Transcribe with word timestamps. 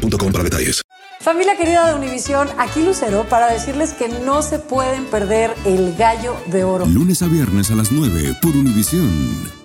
boostmobile.com 0.00 0.32
para 0.32 0.44
detalles. 0.44 0.82
Familia 1.20 1.56
querida 1.56 1.86
de 1.86 1.94
Univisión, 1.94 2.48
aquí 2.58 2.82
Lucero 2.82 3.26
para 3.28 3.52
decirles 3.52 3.92
que 3.92 4.08
no 4.08 4.42
se 4.42 4.58
pueden 4.58 5.04
perder 5.06 5.54
el 5.66 5.94
gallo 5.96 6.34
de 6.46 6.64
oro. 6.64 6.86
Lunes 6.86 7.20
a 7.22 7.26
viernes 7.26 7.70
a 7.70 7.74
las 7.74 7.92
9 7.92 8.36
por 8.40 8.56
Univisión. 8.56 9.60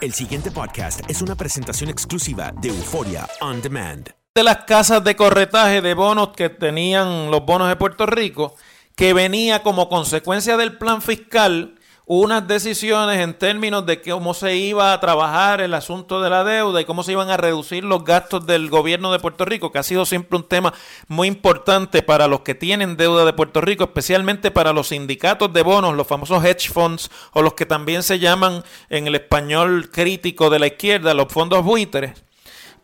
El 0.00 0.12
siguiente 0.12 0.52
podcast 0.52 1.00
es 1.08 1.20
una 1.20 1.34
presentación 1.34 1.90
exclusiva 1.90 2.52
de 2.60 2.68
Euforia 2.68 3.26
On 3.40 3.60
Demand. 3.60 4.10
De 4.34 4.44
las 4.44 4.58
casas 4.64 5.02
de 5.02 5.16
corretaje 5.16 5.80
de 5.80 5.94
bonos 5.94 6.28
que 6.36 6.48
tenían 6.48 7.30
los 7.30 7.44
bonos 7.44 7.68
de 7.68 7.76
Puerto 7.76 8.06
Rico, 8.06 8.54
que 8.94 9.14
venía 9.14 9.62
como 9.62 9.88
consecuencia 9.88 10.56
del 10.56 10.76
plan 10.76 11.02
fiscal 11.02 11.75
unas 12.08 12.46
decisiones 12.46 13.18
en 13.18 13.34
términos 13.34 13.84
de 13.84 14.00
cómo 14.00 14.32
se 14.32 14.54
iba 14.56 14.92
a 14.92 15.00
trabajar 15.00 15.60
el 15.60 15.74
asunto 15.74 16.22
de 16.22 16.30
la 16.30 16.44
deuda 16.44 16.80
y 16.80 16.84
cómo 16.84 17.02
se 17.02 17.10
iban 17.10 17.30
a 17.30 17.36
reducir 17.36 17.82
los 17.82 18.04
gastos 18.04 18.46
del 18.46 18.70
gobierno 18.70 19.10
de 19.10 19.18
Puerto 19.18 19.44
Rico, 19.44 19.72
que 19.72 19.80
ha 19.80 19.82
sido 19.82 20.06
siempre 20.06 20.36
un 20.38 20.44
tema 20.44 20.72
muy 21.08 21.26
importante 21.26 22.02
para 22.02 22.28
los 22.28 22.42
que 22.42 22.54
tienen 22.54 22.96
deuda 22.96 23.24
de 23.24 23.32
Puerto 23.32 23.60
Rico, 23.60 23.84
especialmente 23.84 24.52
para 24.52 24.72
los 24.72 24.88
sindicatos 24.88 25.52
de 25.52 25.62
bonos, 25.62 25.96
los 25.96 26.06
famosos 26.06 26.44
hedge 26.44 26.70
funds 26.72 27.10
o 27.32 27.42
los 27.42 27.54
que 27.54 27.66
también 27.66 28.04
se 28.04 28.20
llaman 28.20 28.62
en 28.88 29.08
el 29.08 29.16
español 29.16 29.90
crítico 29.90 30.48
de 30.48 30.60
la 30.60 30.68
izquierda, 30.68 31.12
los 31.12 31.26
fondos 31.26 31.64
buitres 31.64 32.25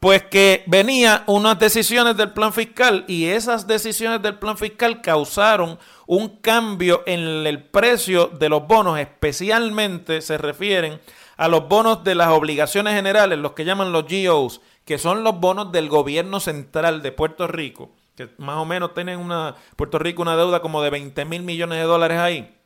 pues 0.03 0.25
que 0.25 0.64
venía 0.67 1.22
unas 1.28 1.61
decisiones 1.61 2.17
del 2.17 2.33
plan 2.33 2.53
fiscal 2.53 3.05
y 3.06 3.27
esas 3.27 3.69
decisiones 3.69 4.20
del 4.20 4.36
plan 4.36 4.58
fiscal 4.58 5.00
causaron 5.00 5.78
un 6.06 6.39
cambio 6.41 7.05
en 7.06 7.20
el 7.47 7.62
precio 7.62 8.27
de 8.27 8.48
los 8.48 8.67
bonos, 8.67 8.98
especialmente 8.98 10.20
se 10.20 10.39
refieren 10.39 11.00
a 11.36 11.47
los 11.47 11.69
bonos 11.69 12.03
de 12.03 12.17
las 12.17 12.30
obligaciones 12.30 12.95
generales, 12.95 13.39
los 13.39 13.53
que 13.53 13.64
llaman 13.64 13.92
los 13.92 14.06
GOs, 14.08 14.61
que 14.84 14.98
son 14.98 15.23
los 15.23 15.39
bonos 15.39 15.70
del 15.70 15.89
gobierno 15.89 16.41
central 16.41 17.00
de 17.00 17.12
Puerto 17.12 17.47
Rico, 17.47 17.92
que 18.17 18.28
más 18.39 18.56
o 18.56 18.64
menos 18.64 18.95
tienen 18.95 19.20
una 19.20 19.55
Puerto 19.77 20.00
Rico 20.00 20.23
una 20.23 20.36
deuda 20.36 20.58
como 20.58 20.83
de 20.83 20.91
20 20.91 21.25
mil 21.27 21.45
millones 21.45 21.78
de 21.78 21.84
dólares 21.84 22.19
ahí. 22.19 22.56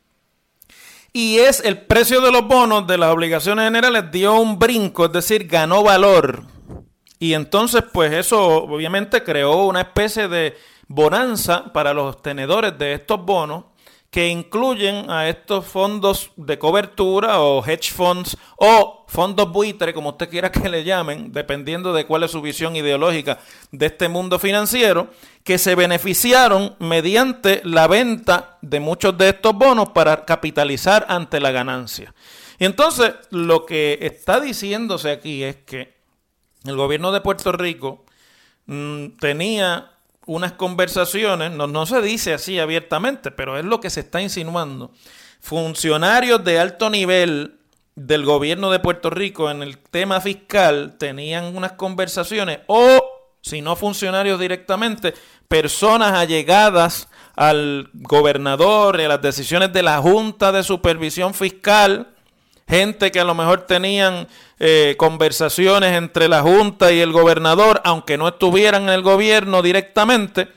Y 1.13 1.37
es 1.37 1.59
el 1.63 1.81
precio 1.81 2.19
de 2.19 2.31
los 2.31 2.47
bonos 2.47 2.87
de 2.87 2.97
las 2.97 3.13
obligaciones 3.13 3.65
generales 3.65 4.05
dio 4.11 4.33
un 4.39 4.57
brinco, 4.57 5.05
es 5.05 5.11
decir, 5.11 5.45
ganó 5.45 5.83
valor 5.83 6.56
y 7.19 7.33
entonces, 7.33 7.83
pues 7.91 8.13
eso 8.13 8.63
obviamente 8.63 9.23
creó 9.23 9.65
una 9.65 9.81
especie 9.81 10.27
de 10.27 10.55
bonanza 10.87 11.73
para 11.73 11.93
los 11.93 12.21
tenedores 12.21 12.77
de 12.77 12.93
estos 12.93 13.23
bonos 13.23 13.65
que 14.09 14.29
incluyen 14.29 15.09
a 15.09 15.27
estos 15.27 15.65
fondos 15.65 16.31
de 16.37 16.57
cobertura 16.57 17.41
o 17.41 17.65
hedge 17.65 17.91
funds 17.91 18.37
o 18.55 19.05
fondos 19.07 19.51
buitre, 19.51 19.93
como 19.93 20.11
usted 20.11 20.29
quiera 20.29 20.51
que 20.51 20.69
le 20.69 20.83
llamen, 20.83 21.31
dependiendo 21.31 21.93
de 21.93 22.05
cuál 22.05 22.23
es 22.23 22.31
su 22.31 22.41
visión 22.41 22.75
ideológica 22.75 23.39
de 23.71 23.87
este 23.87 24.07
mundo 24.07 24.39
financiero, 24.39 25.09
que 25.43 25.57
se 25.57 25.75
beneficiaron 25.75 26.75
mediante 26.79 27.61
la 27.65 27.87
venta 27.87 28.57
de 28.61 28.79
muchos 28.79 29.17
de 29.17 29.29
estos 29.29 29.53
bonos 29.53 29.89
para 29.89 30.23
capitalizar 30.23 31.05
ante 31.09 31.39
la 31.39 31.51
ganancia. 31.51 32.13
Y 32.59 32.65
entonces 32.65 33.13
lo 33.29 33.65
que 33.65 33.99
está 34.01 34.39
diciéndose 34.39 35.11
aquí 35.11 35.43
es 35.43 35.57
que 35.57 35.96
el 36.69 36.75
gobierno 36.75 37.11
de 37.11 37.21
Puerto 37.21 37.51
Rico 37.51 38.05
mm, 38.65 39.17
tenía 39.19 39.91
unas 40.25 40.53
conversaciones, 40.53 41.51
no, 41.51 41.67
no 41.67 41.85
se 41.85 42.01
dice 42.01 42.33
así 42.33 42.59
abiertamente, 42.59 43.31
pero 43.31 43.57
es 43.57 43.65
lo 43.65 43.79
que 43.79 43.89
se 43.89 44.01
está 44.01 44.21
insinuando. 44.21 44.91
Funcionarios 45.39 46.43
de 46.43 46.59
alto 46.59 46.89
nivel 46.89 47.57
del 47.95 48.25
gobierno 48.25 48.69
de 48.69 48.79
Puerto 48.79 49.09
Rico 49.09 49.49
en 49.49 49.63
el 49.63 49.79
tema 49.79 50.21
fiscal 50.21 50.97
tenían 50.99 51.55
unas 51.55 51.73
conversaciones 51.73 52.59
o, 52.67 52.99
si 53.41 53.61
no 53.61 53.75
funcionarios 53.75 54.39
directamente, 54.39 55.15
personas 55.47 56.13
allegadas 56.13 57.07
al 57.35 57.89
gobernador 57.93 58.99
y 58.99 59.05
a 59.05 59.07
las 59.07 59.21
decisiones 59.21 59.73
de 59.73 59.81
la 59.81 59.99
Junta 59.99 60.51
de 60.51 60.63
Supervisión 60.63 61.33
Fiscal, 61.33 62.13
gente 62.67 63.11
que 63.11 63.19
a 63.19 63.23
lo 63.23 63.33
mejor 63.33 63.61
tenían 63.61 64.27
eh, 64.59 64.95
conversaciones 64.97 65.95
entre 65.95 66.27
la 66.27 66.41
Junta 66.41 66.91
y 66.91 66.99
el 66.99 67.11
gobernador, 67.11 67.81
aunque 67.83 68.17
no 68.17 68.27
estuvieran 68.27 68.83
en 68.83 68.89
el 68.89 69.01
gobierno 69.01 69.61
directamente, 69.61 70.49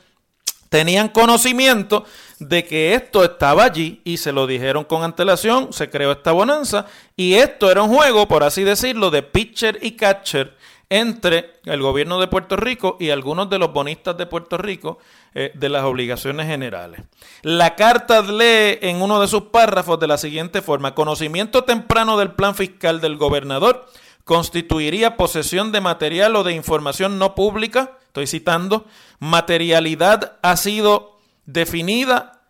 tenían 0.69 1.09
conocimiento 1.09 2.05
de 2.39 2.65
que 2.65 2.95
esto 2.95 3.23
estaba 3.23 3.63
allí 3.63 4.01
y 4.03 4.17
se 4.17 4.31
lo 4.31 4.47
dijeron 4.47 4.83
con 4.83 5.03
antelación, 5.03 5.71
se 5.73 5.89
creó 5.89 6.11
esta 6.11 6.31
bonanza 6.31 6.85
y 7.15 7.35
esto 7.35 7.69
era 7.69 7.83
un 7.83 7.93
juego, 7.95 8.27
por 8.27 8.43
así 8.43 8.63
decirlo, 8.63 9.11
de 9.11 9.21
pitcher 9.21 9.79
y 9.81 9.91
catcher 9.91 10.55
entre 10.91 11.53
el 11.63 11.81
gobierno 11.81 12.19
de 12.19 12.27
Puerto 12.27 12.57
Rico 12.57 12.97
y 12.99 13.11
algunos 13.11 13.49
de 13.49 13.57
los 13.57 13.71
bonistas 13.71 14.17
de 14.17 14.25
Puerto 14.25 14.57
Rico 14.57 14.99
eh, 15.33 15.51
de 15.55 15.69
las 15.69 15.85
obligaciones 15.85 16.47
generales. 16.47 17.01
La 17.43 17.75
carta 17.75 18.21
lee 18.21 18.77
en 18.81 19.01
uno 19.01 19.21
de 19.21 19.29
sus 19.29 19.43
párrafos 19.43 20.01
de 20.01 20.07
la 20.07 20.17
siguiente 20.17 20.61
forma, 20.61 20.93
conocimiento 20.93 21.63
temprano 21.63 22.17
del 22.17 22.33
plan 22.33 22.55
fiscal 22.55 22.99
del 22.99 23.15
gobernador 23.15 23.87
constituiría 24.25 25.15
posesión 25.15 25.71
de 25.71 25.79
material 25.79 26.35
o 26.35 26.43
de 26.43 26.53
información 26.53 27.17
no 27.17 27.35
pública, 27.35 27.97
estoy 28.07 28.27
citando, 28.27 28.85
materialidad 29.19 30.39
ha 30.41 30.57
sido 30.57 31.19
definida 31.45 32.40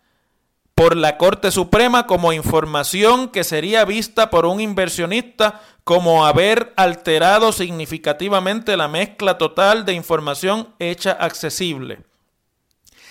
por 0.82 0.96
la 0.96 1.16
Corte 1.16 1.52
Suprema 1.52 2.08
como 2.08 2.32
información 2.32 3.28
que 3.28 3.44
sería 3.44 3.84
vista 3.84 4.30
por 4.30 4.46
un 4.46 4.60
inversionista 4.60 5.60
como 5.84 6.26
haber 6.26 6.72
alterado 6.74 7.52
significativamente 7.52 8.76
la 8.76 8.88
mezcla 8.88 9.38
total 9.38 9.84
de 9.84 9.92
información 9.92 10.70
hecha 10.80 11.12
accesible. 11.12 12.00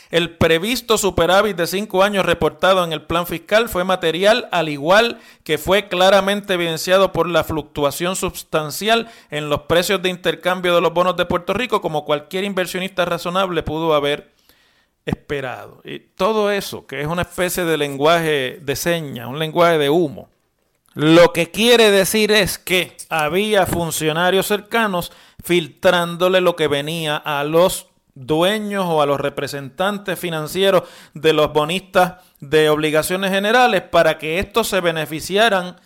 El 0.09 0.36
previsto 0.36 0.98
superávit 0.98 1.56
de 1.56 1.66
cinco 1.66 2.04
años 2.04 2.26
reportado 2.26 2.84
en 2.84 2.92
el 2.92 3.04
plan 3.04 3.26
fiscal 3.26 3.70
fue 3.70 3.86
material 3.86 4.50
al 4.52 4.68
igual 4.68 5.22
que 5.46 5.58
fue 5.58 5.88
claramente 5.88 6.56
evidenciado 6.56 7.14
por 7.14 7.30
la 7.30 7.46
fluctuación 7.46 8.18
sustancial 8.18 9.09
en 9.30 9.50
los 9.50 9.62
precios 9.62 10.02
de 10.02 10.09
intercambio 10.09 10.76
de 10.76 10.82
los 10.82 10.94
bonos 10.94 11.16
de 11.16 11.26
Puerto 11.26 11.53
Rico 11.53 11.80
como 11.80 12.03
cualquier 12.03 12.44
inversionista 12.44 13.06
razonable 13.06 13.64
pudo 13.64 13.94
haber 13.94 14.34
esperado. 15.06 15.82
Y 15.84 16.00
todo 16.00 16.52
eso, 16.52 16.86
que 16.86 17.02
es 17.02 17.08
una 17.08 17.24
especie 17.24 17.64
de 17.66 17.78
lenguaje 17.78 18.60
de 18.62 18.76
señas, 18.76 19.28
un 19.28 19.40
lenguaje 19.40 19.78
de 19.78 19.90
humo, 19.90 20.30
lo 20.94 21.32
que 21.32 21.52
quiere 21.52 21.90
decir 21.90 22.32
es 22.32 22.58
que 22.58 22.98
había 23.10 23.66
funcionarios 23.66 24.48
cercanos 24.48 25.12
filtrándole 25.42 26.42
lo 26.42 26.56
que 26.56 26.68
venía 26.68 27.16
a 27.16 27.44
los 27.46 27.88
dueños 28.14 28.86
o 28.88 29.02
a 29.02 29.06
los 29.06 29.20
representantes 29.20 30.20
financieros 30.20 30.84
de 31.14 31.32
los 31.32 31.54
bonistas 31.54 32.16
de 32.42 32.70
obligaciones 32.70 33.32
generales 33.32 33.84
para 33.84 34.18
que 34.18 34.40
estos 34.40 34.68
se 34.68 34.82
beneficiaran 34.82 35.78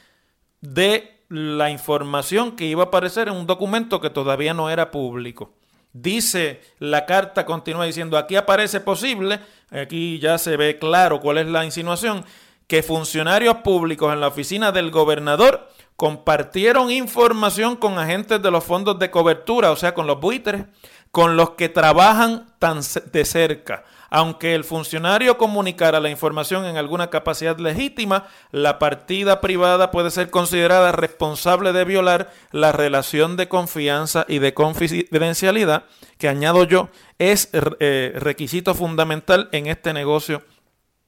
de 0.61 1.21
la 1.29 1.69
información 1.69 2.55
que 2.55 2.65
iba 2.65 2.83
a 2.83 2.87
aparecer 2.87 3.27
en 3.27 3.35
un 3.35 3.47
documento 3.47 4.01
que 4.01 4.09
todavía 4.09 4.53
no 4.53 4.69
era 4.69 4.89
público. 4.89 5.53
Dice 5.97 6.59
la 6.77 7.05
carta, 7.05 7.45
continúa 7.45 7.85
diciendo, 7.85 8.17
aquí 8.17 8.35
aparece 8.35 8.81
posible, 8.81 9.39
aquí 9.71 10.19
ya 10.19 10.37
se 10.37 10.57
ve 10.57 10.77
claro 10.77 11.21
cuál 11.21 11.37
es 11.37 11.47
la 11.47 11.63
insinuación, 11.63 12.25
que 12.67 12.83
funcionarios 12.83 13.59
públicos 13.59 14.11
en 14.11 14.19
la 14.19 14.27
oficina 14.27 14.73
del 14.73 14.91
gobernador 14.91 15.69
compartieron 15.95 16.91
información 16.91 17.77
con 17.77 17.97
agentes 17.97 18.41
de 18.41 18.51
los 18.51 18.65
fondos 18.65 18.99
de 18.99 19.09
cobertura, 19.09 19.71
o 19.71 19.77
sea, 19.77 19.93
con 19.93 20.05
los 20.05 20.19
buitres, 20.19 20.65
con 21.11 21.37
los 21.37 21.51
que 21.51 21.69
trabajan 21.69 22.45
tan 22.59 22.81
de 23.13 23.23
cerca. 23.23 23.85
Aunque 24.09 24.55
el 24.55 24.63
funcionario 24.63 25.37
comunicara 25.37 25.99
la 25.99 26.09
información 26.09 26.65
en 26.65 26.77
alguna 26.77 27.09
capacidad 27.09 27.57
legítima, 27.57 28.27
la 28.51 28.79
partida 28.79 29.41
privada 29.41 29.91
puede 29.91 30.11
ser 30.11 30.29
considerada 30.29 30.91
responsable 30.91 31.73
de 31.73 31.85
violar 31.85 32.31
la 32.51 32.71
relación 32.71 33.37
de 33.37 33.47
confianza 33.47 34.25
y 34.27 34.39
de 34.39 34.53
confidencialidad, 34.53 35.85
que 36.17 36.29
añado 36.29 36.63
yo, 36.63 36.89
es 37.19 37.49
eh, 37.53 38.13
requisito 38.15 38.75
fundamental 38.75 39.49
en 39.51 39.67
este 39.67 39.93
negocio 39.93 40.43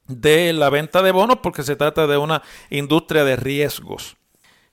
de 0.08 0.54
la 0.54 0.70
venta 0.70 1.02
de 1.02 1.12
bonos 1.12 1.40
porque 1.44 1.64
se 1.64 1.76
trata 1.76 2.08
de 2.08 2.18
una 2.18 2.42
industria 2.70 3.24
de 3.24 3.36
riesgos. 3.36 4.18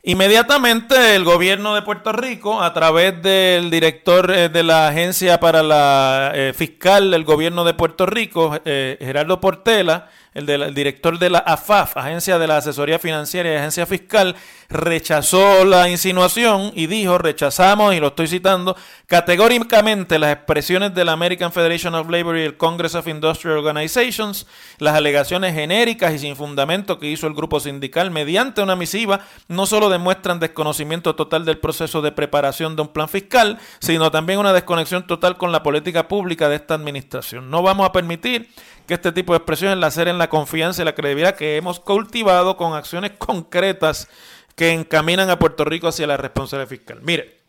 Inmediatamente 0.06 1.16
el 1.16 1.24
gobierno 1.24 1.74
de 1.74 1.80
Puerto 1.80 2.12
Rico, 2.12 2.60
a 2.60 2.74
través 2.74 3.22
del 3.22 3.70
director 3.70 4.30
eh, 4.30 4.50
de 4.50 4.62
la 4.62 4.88
agencia 4.88 5.40
para 5.40 5.62
la 5.62 6.30
eh, 6.34 6.52
fiscal 6.54 7.10
del 7.10 7.24
gobierno 7.24 7.64
de 7.64 7.72
Puerto 7.72 8.04
Rico, 8.04 8.54
eh, 8.66 8.98
Gerardo 9.00 9.40
Portela, 9.40 10.10
el, 10.34 10.46
del 10.46 10.74
director 10.74 11.18
de 11.18 11.30
la 11.30 11.38
AFAF, 11.38 11.96
Agencia 11.96 12.38
de 12.38 12.46
la 12.46 12.58
Asesoría 12.58 12.98
Financiera 12.98 13.52
y 13.52 13.56
Agencia 13.56 13.86
Fiscal, 13.86 14.34
rechazó 14.68 15.64
la 15.64 15.88
insinuación 15.88 16.72
y 16.74 16.86
dijo, 16.86 17.18
rechazamos, 17.18 17.94
y 17.94 18.00
lo 18.00 18.08
estoy 18.08 18.26
citando, 18.26 18.76
categóricamente 19.06 20.18
las 20.18 20.32
expresiones 20.32 20.94
de 20.94 21.04
la 21.04 21.12
American 21.12 21.52
Federation 21.52 21.94
of 21.94 22.10
Labor 22.10 22.36
y 22.36 22.42
el 22.42 22.56
Congress 22.56 22.94
of 22.94 23.06
Industrial 23.06 23.56
Organizations, 23.56 24.46
las 24.78 24.94
alegaciones 24.94 25.54
genéricas 25.54 26.12
y 26.12 26.18
sin 26.18 26.36
fundamento 26.36 26.98
que 26.98 27.10
hizo 27.10 27.26
el 27.26 27.34
grupo 27.34 27.60
sindical 27.60 28.10
mediante 28.10 28.62
una 28.62 28.76
misiva, 28.76 29.20
no 29.48 29.66
solo 29.66 29.88
demuestran 29.88 30.40
desconocimiento 30.40 31.14
total 31.14 31.44
del 31.44 31.58
proceso 31.58 32.02
de 32.02 32.12
preparación 32.12 32.76
de 32.76 32.82
un 32.82 32.88
plan 32.88 33.08
fiscal, 33.08 33.58
sino 33.78 34.10
también 34.10 34.38
una 34.38 34.52
desconexión 34.52 35.06
total 35.06 35.36
con 35.36 35.52
la 35.52 35.62
política 35.62 36.08
pública 36.08 36.48
de 36.48 36.56
esta 36.56 36.74
administración. 36.74 37.50
No 37.50 37.62
vamos 37.62 37.86
a 37.86 37.92
permitir 37.92 38.48
que 38.86 38.94
este 38.94 39.12
tipo 39.12 39.32
de 39.32 39.38
expresiones 39.38 39.78
la 39.78 40.10
en 40.10 40.18
la 40.18 40.28
confianza 40.28 40.82
y 40.82 40.84
la 40.84 40.94
credibilidad 40.94 41.36
que 41.36 41.56
hemos 41.56 41.80
cultivado 41.80 42.56
con 42.56 42.74
acciones 42.74 43.12
concretas 43.12 44.08
que 44.56 44.72
encaminan 44.72 45.30
a 45.30 45.38
Puerto 45.38 45.64
Rico 45.64 45.88
hacia 45.88 46.06
la 46.06 46.16
responsabilidad 46.16 46.68
fiscal. 46.68 47.00
Mire, 47.02 47.40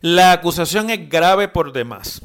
la 0.00 0.32
acusación 0.32 0.90
es 0.90 1.08
grave 1.08 1.48
por 1.48 1.72
demás 1.72 2.22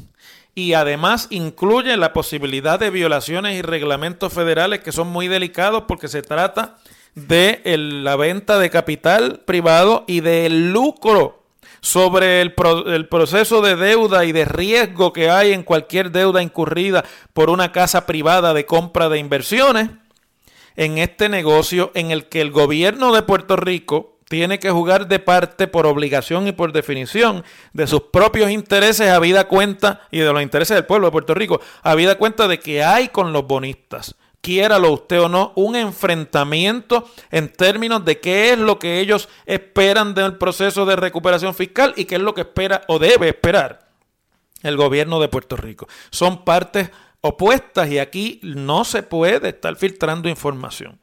y 0.54 0.72
además 0.72 1.26
incluye 1.30 1.96
la 1.96 2.12
posibilidad 2.12 2.80
de 2.80 2.90
violaciones 2.90 3.56
y 3.56 3.62
reglamentos 3.62 4.32
federales 4.32 4.80
que 4.80 4.92
son 4.92 5.08
muy 5.08 5.28
delicados 5.28 5.84
porque 5.86 6.08
se 6.08 6.22
trata 6.22 6.78
de 7.14 7.60
la 7.76 8.16
venta 8.16 8.58
de 8.58 8.70
capital 8.70 9.42
privado 9.44 10.04
y 10.06 10.20
del 10.20 10.72
lucro 10.72 11.35
sobre 11.86 12.40
el, 12.40 12.52
el, 12.86 13.08
proceso 13.08 13.62
de 13.62 13.76
deuda 13.76 14.24
y 14.24 14.32
de 14.32 14.44
riesgo 14.44 15.12
que 15.12 15.30
hay 15.30 15.52
en 15.52 15.62
cualquier 15.62 16.10
deuda 16.10 16.42
incurrida 16.42 17.04
por 17.32 17.48
una 17.48 17.70
casa 17.70 18.06
privada 18.06 18.52
de 18.54 18.66
compra 18.66 19.08
de 19.08 19.18
inversiones 19.18 19.90
en 20.74 20.98
este 20.98 21.28
negocio 21.28 21.92
en 21.94 22.10
el 22.10 22.26
que 22.26 22.40
el 22.40 22.50
gobierno 22.50 23.14
de 23.14 23.22
Puerto 23.22 23.54
Rico 23.54 24.18
tiene 24.28 24.58
que 24.58 24.72
jugar 24.72 25.06
de 25.06 25.20
parte 25.20 25.68
por 25.68 25.86
obligación 25.86 26.48
y 26.48 26.52
por 26.52 26.72
definición 26.72 27.44
de 27.72 27.86
sus 27.86 28.02
propios 28.02 28.50
intereses 28.50 29.08
a 29.08 29.20
vida 29.20 29.46
cuenta 29.46 30.08
y 30.10 30.18
de 30.18 30.32
los 30.32 30.42
intereses 30.42 30.74
del 30.74 30.86
pueblo 30.86 31.06
de 31.06 31.12
Puerto 31.12 31.34
Rico, 31.34 31.60
a 31.84 31.94
vida 31.94 32.18
cuenta 32.18 32.48
de 32.48 32.58
que 32.58 32.82
hay 32.82 33.10
con 33.10 33.32
los 33.32 33.46
bonistas 33.46 34.16
quiéralo 34.46 34.92
usted 34.92 35.22
o 35.22 35.28
no, 35.28 35.52
un 35.56 35.74
enfrentamiento 35.74 37.10
en 37.32 37.52
términos 37.52 38.04
de 38.04 38.20
qué 38.20 38.52
es 38.52 38.58
lo 38.60 38.78
que 38.78 39.00
ellos 39.00 39.28
esperan 39.44 40.14
del 40.14 40.38
proceso 40.38 40.86
de 40.86 40.94
recuperación 40.94 41.52
fiscal 41.52 41.94
y 41.96 42.04
qué 42.04 42.14
es 42.14 42.20
lo 42.20 42.32
que 42.32 42.42
espera 42.42 42.82
o 42.86 43.00
debe 43.00 43.30
esperar 43.30 43.88
el 44.62 44.76
gobierno 44.76 45.18
de 45.18 45.26
Puerto 45.26 45.56
Rico. 45.56 45.88
Son 46.10 46.44
partes 46.44 46.90
opuestas 47.26 47.90
y 47.90 47.98
aquí 47.98 48.40
no 48.42 48.84
se 48.84 49.02
puede 49.02 49.50
estar 49.50 49.76
filtrando 49.76 50.28
información. 50.28 50.98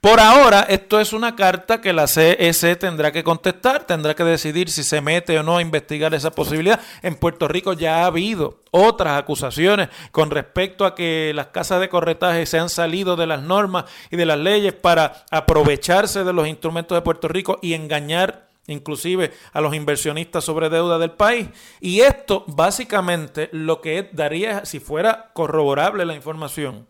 Por 0.00 0.20
ahora, 0.20 0.66
esto 0.68 1.00
es 1.00 1.14
una 1.14 1.34
carta 1.34 1.80
que 1.80 1.94
la 1.94 2.06
CEC 2.06 2.78
tendrá 2.78 3.10
que 3.10 3.24
contestar, 3.24 3.86
tendrá 3.86 4.14
que 4.14 4.22
decidir 4.22 4.68
si 4.68 4.82
se 4.82 5.00
mete 5.00 5.38
o 5.38 5.42
no 5.42 5.56
a 5.56 5.62
investigar 5.62 6.12
esa 6.12 6.30
posibilidad. 6.30 6.78
En 7.00 7.14
Puerto 7.14 7.48
Rico 7.48 7.72
ya 7.72 8.02
ha 8.02 8.06
habido 8.06 8.60
otras 8.70 9.18
acusaciones 9.18 9.88
con 10.12 10.30
respecto 10.30 10.84
a 10.84 10.94
que 10.94 11.32
las 11.34 11.46
casas 11.46 11.80
de 11.80 11.88
corretaje 11.88 12.44
se 12.44 12.58
han 12.58 12.68
salido 12.68 13.16
de 13.16 13.26
las 13.26 13.40
normas 13.40 13.86
y 14.10 14.16
de 14.16 14.26
las 14.26 14.38
leyes 14.38 14.74
para 14.74 15.24
aprovecharse 15.30 16.22
de 16.22 16.32
los 16.34 16.48
instrumentos 16.48 16.96
de 16.96 17.02
Puerto 17.02 17.28
Rico 17.28 17.58
y 17.62 17.72
engañar 17.72 18.48
inclusive 18.66 19.32
a 19.52 19.60
los 19.60 19.74
inversionistas 19.74 20.44
sobre 20.44 20.70
deuda 20.70 20.98
del 20.98 21.12
país. 21.12 21.48
Y 21.80 22.00
esto 22.00 22.44
básicamente 22.46 23.48
lo 23.52 23.80
que 23.80 24.08
daría, 24.12 24.64
si 24.64 24.80
fuera 24.80 25.30
corroborable 25.32 26.04
la 26.04 26.14
información, 26.14 26.86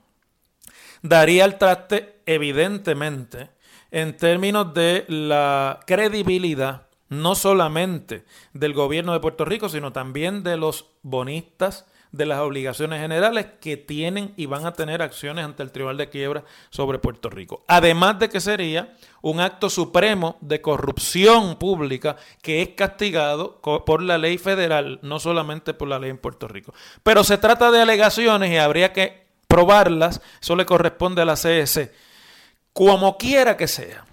daría 1.03 1.45
el 1.45 1.59
traste 1.59 2.21
evidentemente 2.27 3.51
en 3.91 4.17
términos 4.17 4.75
de 4.75 5.05
la 5.09 5.81
credibilidad 5.87 6.89
no 7.09 7.35
solamente 7.35 8.25
del 8.53 8.73
gobierno 8.73 9.13
de 9.13 9.21
Puerto 9.21 9.45
Rico, 9.45 9.69
sino 9.69 9.93
también 9.93 10.43
de 10.43 10.57
los 10.57 10.91
bonistas 11.03 11.87
de 12.15 12.27
las 12.27 12.39
obligaciones 12.39 13.01
generales 13.01 13.47
que 13.61 13.77
tienen 13.77 14.33
y 14.37 14.47
van 14.47 14.65
a 14.67 14.73
tener 14.73 15.03
acciones 15.03 15.45
ante 15.45 15.65
el 15.65 15.73
Tribunal 15.73 15.97
de 15.97 16.11
Quiebra 16.11 16.45
sobre 16.71 17.01
Puerto 17.01 17.29
Rico. 17.29 17.65
Además 17.67 18.21
de 18.21 18.29
que 18.29 18.41
sería 18.41 18.95
un 19.21 19.41
acto 19.41 19.69
supremo 19.69 20.37
de 20.41 20.61
corrupción 20.61 21.57
pública 21.57 22.17
que 22.41 22.63
es 22.63 22.69
castigado 22.71 23.61
por 23.61 24.01
la 24.01 24.17
ley 24.17 24.39
federal, 24.39 25.01
no 25.03 25.19
solamente 25.19 25.75
por 25.75 25.89
la 25.89 25.99
ley 25.99 26.11
en 26.11 26.19
Puerto 26.19 26.47
Rico. 26.47 26.73
Pero 27.03 27.25
se 27.25 27.37
trata 27.37 27.73
de 27.73 27.83
alegaciones 27.83 28.53
y 28.53 28.59
habría 28.59 28.93
que 28.93 29.27
probarlas, 29.49 30.21
eso 30.41 30.55
le 30.55 30.67
corresponde 30.67 31.23
a 31.23 31.25
la 31.25 31.35
CS. 31.35 31.91
Como 32.73 33.19
quiera 33.19 33.57
que 33.57 33.67
sea, 33.67 34.07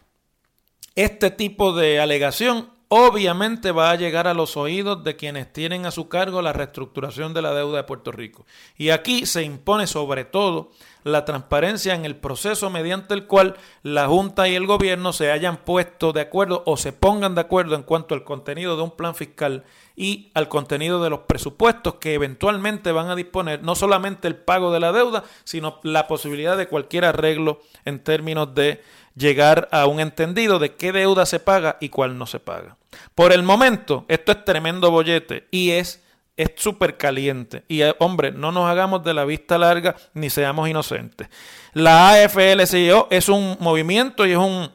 este 0.96 1.30
tipo 1.30 1.74
de 1.74 2.00
alegación 2.00 2.71
obviamente 2.94 3.72
va 3.72 3.90
a 3.90 3.96
llegar 3.96 4.28
a 4.28 4.34
los 4.34 4.58
oídos 4.58 5.02
de 5.06 5.16
quienes 5.16 5.54
tienen 5.54 5.86
a 5.86 5.92
su 5.92 6.10
cargo 6.10 6.42
la 6.42 6.52
reestructuración 6.52 7.34
de 7.34 7.42
la 7.42 7.54
deuda 7.54 7.78
de 7.78 7.84
Puerto 7.86 8.12
Rico. 8.12 8.46
Y 8.78 8.90
aquí 8.90 9.26
se 9.26 9.44
impone 9.44 9.88
sobre 9.88 10.26
todo 10.26 10.72
la 11.04 11.26
transparencia 11.26 11.96
en 11.96 12.06
el 12.06 12.16
proceso 12.16 12.70
mediante 12.70 13.14
el 13.14 13.26
cual 13.26 13.56
la 13.84 14.08
Junta 14.08 14.48
y 14.48 14.56
el 14.56 14.68
gobierno 14.68 15.14
se 15.14 15.32
hayan 15.32 15.58
puesto 15.58 16.14
de 16.14 16.22
acuerdo 16.22 16.64
o 16.66 16.78
se 16.78 16.94
pongan 16.94 17.36
de 17.36 17.42
acuerdo 17.42 17.76
en 17.76 17.84
cuanto 17.84 18.16
al 18.16 18.24
contenido 18.24 18.76
de 18.76 18.84
un 18.84 18.92
plan 18.92 19.16
fiscal 19.16 19.64
y 19.96 20.32
al 20.34 20.48
contenido 20.48 21.04
de 21.04 21.10
los 21.10 21.22
presupuestos 21.22 21.96
que 21.96 22.14
eventualmente 22.14 22.92
van 22.92 23.10
a 23.10 23.16
disponer 23.16 23.64
no 23.64 23.76
solamente 23.76 24.28
el 24.28 24.36
pago 24.36 24.72
de 24.72 24.80
la 24.80 24.92
deuda, 24.92 25.24
sino 25.44 25.80
la 25.84 26.08
posibilidad 26.08 26.58
de 26.58 26.68
cualquier 26.68 27.06
arreglo 27.06 27.62
en 27.86 28.04
términos 28.04 28.54
de 28.56 28.82
llegar 29.16 29.68
a 29.72 29.86
un 29.86 30.00
entendido 30.00 30.60
de 30.60 30.76
qué 30.76 30.92
deuda 30.92 31.26
se 31.26 31.40
paga 31.40 31.78
y 31.80 31.90
cuál 31.90 32.18
no 32.18 32.26
se 32.26 32.40
paga. 32.40 32.78
Por 33.16 33.32
el 33.32 33.44
momento, 33.44 34.06
esto 34.08 34.32
es 34.32 34.46
tremendo 34.46 34.92
bollete 34.92 35.48
y 35.52 35.72
es 35.72 36.04
es 36.42 36.52
súper 36.56 36.98
caliente. 36.98 37.64
Y 37.68 37.82
eh, 37.82 37.96
hombre, 38.00 38.32
no 38.32 38.52
nos 38.52 38.70
hagamos 38.70 39.04
de 39.04 39.14
la 39.14 39.26
vista 39.26 39.58
larga 39.58 39.96
ni 40.14 40.30
seamos 40.30 40.70
inocentes. 40.70 41.28
La 41.74 42.14
AFL-CIO 42.14 43.08
es 43.10 43.30
un 43.30 43.58
movimiento 43.60 44.26
y 44.26 44.32
es 44.32 44.38
un, 44.38 44.70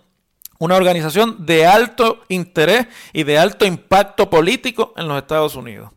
una 0.58 0.76
organización 0.76 1.44
de 1.44 1.66
alto 1.66 2.20
interés 2.28 2.86
y 3.12 3.24
de 3.24 3.38
alto 3.38 3.64
impacto 3.64 4.30
político 4.30 4.94
en 4.96 5.08
los 5.08 5.18
Estados 5.18 5.56
Unidos. 5.56 5.90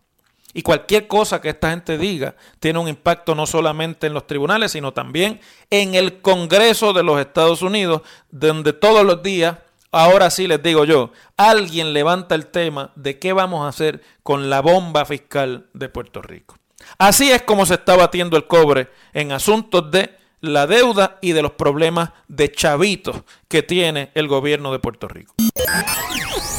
Y 0.53 0.63
cualquier 0.63 1.07
cosa 1.07 1.41
que 1.41 1.49
esta 1.49 1.69
gente 1.69 1.97
diga 1.97 2.35
tiene 2.59 2.79
un 2.79 2.87
impacto 2.87 3.35
no 3.35 3.45
solamente 3.45 4.07
en 4.07 4.13
los 4.13 4.25
tribunales, 4.25 4.71
sino 4.71 4.93
también 4.93 5.39
en 5.69 5.93
el 5.93 6.21
Congreso 6.21 6.91
de 6.91 7.03
los 7.03 7.19
Estados 7.19 7.61
Unidos, 7.61 8.01
donde 8.31 8.73
todos 8.73 9.05
los 9.05 9.21
días 9.21 9.57
Ahora 9.91 10.29
sí 10.29 10.47
les 10.47 10.61
digo 10.61 10.85
yo, 10.85 11.11
alguien 11.35 11.93
levanta 11.93 12.35
el 12.35 12.47
tema 12.47 12.91
de 12.95 13.17
qué 13.17 13.33
vamos 13.33 13.65
a 13.65 13.69
hacer 13.69 14.03
con 14.21 14.49
la 14.49 14.61
bomba 14.61 15.03
fiscal 15.05 15.67
de 15.73 15.89
Puerto 15.89 16.21
Rico. 16.21 16.57
Así 16.99 17.31
es 17.31 17.41
como 17.41 17.65
se 17.65 17.73
está 17.75 17.95
batiendo 17.95 18.37
el 18.37 18.45
cobre 18.45 18.89
en 19.13 19.31
asuntos 19.31 19.89
de 19.89 20.15
la 20.41 20.67
deuda 20.67 21.17
y 21.21 21.31
de 21.33 21.41
los 21.41 21.53
problemas 21.53 22.11
de 22.27 22.51
chavitos 22.51 23.23
que 23.47 23.63
tiene 23.63 24.11
el 24.13 24.27
gobierno 24.27 24.71
de 24.71 24.79
Puerto 24.79 25.07
Rico. 25.07 25.33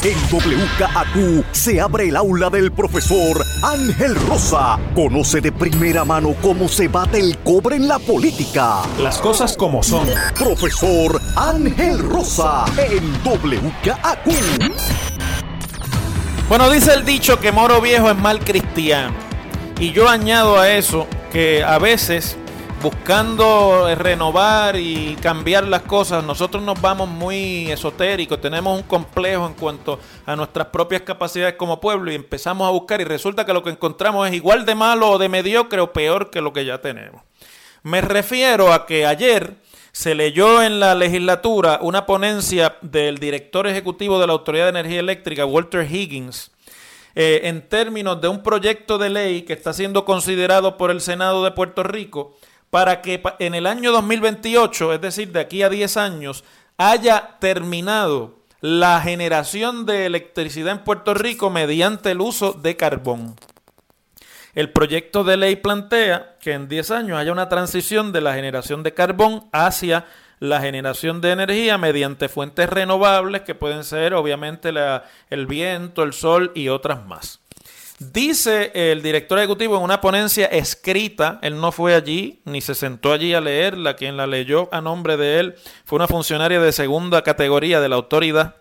En 0.03 0.17
WKAQ 0.31 1.45
se 1.53 1.81
abre 1.81 2.09
el 2.09 2.17
aula 2.17 2.49
del 2.49 2.73
profesor 2.73 3.45
Ángel 3.63 4.15
Rosa. 4.27 4.79
Conoce 4.95 5.41
de 5.41 5.53
primera 5.53 6.05
mano 6.05 6.35
cómo 6.41 6.69
se 6.69 6.89
bate 6.89 7.19
el 7.21 7.39
cobre 7.39 7.77
en 7.77 7.87
la 7.87 7.99
política. 7.99 8.83
Las 8.99 9.19
cosas 9.19 9.57
como 9.57 9.83
son. 9.83 10.07
Profesor 10.39 11.21
Ángel 11.37 11.99
Rosa 11.99 12.65
en 12.79 13.13
WKAQ. 13.25 14.29
Bueno, 16.49 16.71
dice 16.71 16.95
el 16.95 17.05
dicho 17.05 17.39
que 17.39 17.53
moro 17.53 17.81
viejo 17.81 18.11
es 18.11 18.17
mal 18.17 18.41
cristiano. 18.41 19.15
Y 19.79 19.93
yo 19.93 20.09
añado 20.09 20.59
a 20.59 20.71
eso 20.71 21.07
que 21.33 21.63
a 21.63 21.79
veces 21.79 22.37
buscando 22.83 23.95
renovar 23.95 24.77
y 24.77 25.15
cambiar 25.21 25.67
las 25.67 25.83
cosas, 25.83 26.25
nosotros 26.25 26.63
nos 26.63 26.81
vamos 26.81 27.09
muy 27.09 27.71
esotéricos, 27.71 28.41
tenemos 28.41 28.75
un 28.75 28.87
complejo 28.87 29.47
en 29.47 29.53
cuanto 29.53 30.01
a 30.25 30.35
nuestras 30.35 30.69
propias 30.69 31.03
capacidades 31.03 31.55
como 31.55 31.79
pueblo 31.79 32.11
y 32.11 32.15
empezamos 32.15 32.67
a 32.67 32.71
buscar 32.71 33.01
y 33.01 33.05
resulta 33.05 33.45
que 33.45 33.53
lo 33.53 33.63
que 33.63 33.71
encontramos 33.71 34.27
es 34.29 34.35
igual 34.35 34.65
de 34.65 34.75
malo 34.75 35.11
o 35.11 35.19
de 35.19 35.29
mediocre 35.29 35.81
o 35.81 35.93
peor 35.93 36.31
que 36.31 36.41
lo 36.41 36.55
que 36.55 36.65
ya 36.65 36.81
tenemos. 36.81 37.23
Me 37.83 38.01
refiero 38.01 38.73
a 38.73 38.87
que 38.87 39.05
ayer 39.05 39.57
se 39.93 40.15
leyó 40.15 40.63
en 40.63 40.81
la 40.81 40.95
legislatura 40.95 41.81
una 41.83 42.07
ponencia 42.07 42.77
del 42.81 43.19
director 43.19 43.67
ejecutivo 43.67 44.19
de 44.19 44.27
la 44.27 44.33
Autoridad 44.33 44.65
de 44.65 44.81
Energía 44.81 45.01
Eléctrica, 45.01 45.45
Walter 45.45 45.87
Higgins, 45.91 46.51
eh, 47.15 47.43
en 47.45 47.69
términos 47.69 48.21
de 48.21 48.29
un 48.29 48.43
proyecto 48.43 48.97
de 48.97 49.11
ley 49.11 49.43
que 49.43 49.53
está 49.53 49.73
siendo 49.75 50.05
considerado 50.07 50.79
por 50.79 50.91
el 50.91 51.01
Senado 51.01 51.45
de 51.45 51.51
Puerto 51.51 51.83
Rico 51.83 52.37
para 52.71 53.03
que 53.03 53.23
en 53.41 53.55
el 53.55 53.67
año 53.67 53.93
2028, 53.93 54.95
es 54.95 55.01
decir, 55.01 55.33
de 55.33 55.41
aquí 55.41 55.63
a 55.63 55.69
10 55.69 55.97
años, 55.97 56.45
haya 56.79 57.37
terminado 57.41 58.39
la 58.61 59.01
generación 59.01 59.87
de 59.87 60.07
electricidad 60.07 60.73
en 60.73 60.85
Puerto 60.85 61.15
Rico 61.15 61.51
mediante 61.51 62.13
el 62.13 62.21
uso 62.21 62.53
de 62.53 62.77
carbón. 62.77 63.37
El 64.55 64.71
proyecto 64.73 65.25
de 65.25 65.37
ley 65.37 65.57
plantea 65.57 66.37
que 66.41 66.53
en 66.53 66.69
10 66.69 66.91
años 66.91 67.19
haya 67.19 67.33
una 67.33 67.49
transición 67.49 68.13
de 68.13 68.21
la 68.21 68.35
generación 68.35 68.83
de 68.83 68.95
carbón 68.95 69.49
hacia 69.53 70.07
la 70.41 70.61
generación 70.61 71.21
de 71.21 71.33
energía 71.33 71.79
mediante 71.79 72.29
fuentes 72.29 72.69
renovables 72.69 73.43
que 73.43 73.55
pueden 73.55 73.85
ser 73.85 74.15
obviamente 74.15 74.73
el 75.29 75.47
viento, 75.47 76.03
el 76.03 76.13
sol 76.13 76.51
y 76.55 76.69
otras 76.69 77.07
más. 77.07 77.40
Dice 78.01 78.73
el 78.73 79.03
director 79.03 79.39
ejecutivo 79.39 79.77
en 79.77 79.83
una 79.83 80.01
ponencia 80.01 80.47
escrita, 80.47 81.39
él 81.43 81.61
no 81.61 81.71
fue 81.71 81.95
allí 81.95 82.41
ni 82.47 82.63
se 82.63 82.75
sentó 82.75 83.13
allí 83.13 83.35
a 83.35 83.43
leerla, 83.43 83.95
quien 83.95 84.17
la 84.17 84.27
leyó 84.27 84.71
a 84.73 84.81
nombre 84.81 85.19
de 85.19 85.39
él 85.39 85.55
fue 85.85 85.97
una 85.97 86.09
funcionaria 86.09 86.61
de 86.61 86.73
segunda 86.73 87.21
categoría 87.21 87.79
de 87.79 87.91
la 87.91 87.97
autoridad, 87.97 88.57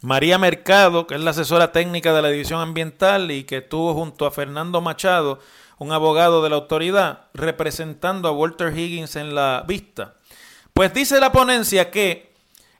María 0.00 0.38
Mercado, 0.38 1.06
que 1.06 1.16
es 1.16 1.20
la 1.20 1.32
asesora 1.32 1.72
técnica 1.72 2.14
de 2.14 2.22
la 2.22 2.30
División 2.30 2.62
Ambiental 2.62 3.30
y 3.30 3.44
que 3.44 3.58
estuvo 3.58 3.92
junto 3.92 4.24
a 4.24 4.30
Fernando 4.30 4.80
Machado, 4.80 5.40
un 5.76 5.92
abogado 5.92 6.42
de 6.42 6.48
la 6.48 6.56
autoridad, 6.56 7.26
representando 7.34 8.28
a 8.28 8.32
Walter 8.32 8.74
Higgins 8.74 9.16
en 9.16 9.34
la 9.34 9.62
vista. 9.68 10.14
Pues 10.72 10.94
dice 10.94 11.20
la 11.20 11.32
ponencia 11.32 11.90
que 11.90 12.32